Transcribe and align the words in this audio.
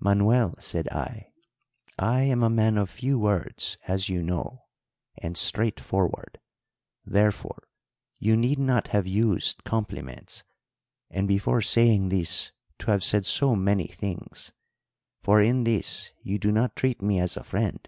"'Manuel,' 0.00 0.54
said 0.60 0.88
I, 0.88 1.28
'I 1.98 2.22
am 2.22 2.42
a 2.42 2.48
man 2.48 2.78
of 2.78 2.88
few 2.88 3.18
words, 3.18 3.76
as 3.86 4.08
you 4.08 4.22
know, 4.22 4.64
and 5.18 5.36
straightforward, 5.36 6.40
therefore 7.04 7.64
you 8.18 8.34
need 8.34 8.58
not 8.58 8.86
have 8.96 9.06
used 9.06 9.62
compliments, 9.64 10.42
and 11.10 11.28
before 11.28 11.60
saying 11.60 12.08
this 12.08 12.50
to 12.78 12.86
have 12.92 13.04
said 13.04 13.26
so 13.26 13.54
many 13.54 13.86
things; 13.88 14.54
for 15.20 15.42
in 15.42 15.64
this 15.64 16.14
you 16.22 16.38
do 16.38 16.50
not 16.50 16.76
treat 16.76 17.02
me 17.02 17.20
as 17.20 17.36
a 17.36 17.44
friend.' 17.44 17.86